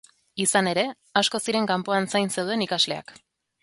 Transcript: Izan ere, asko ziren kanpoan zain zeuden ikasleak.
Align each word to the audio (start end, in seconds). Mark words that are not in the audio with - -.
Izan 0.45 0.69
ere, 0.71 0.85
asko 1.23 1.43
ziren 1.45 1.71
kanpoan 1.75 2.11
zain 2.15 2.35
zeuden 2.39 2.69
ikasleak. 2.69 3.19